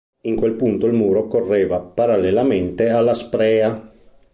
[0.23, 3.91] In quel punto il muro correva parallelamente alla Sprea.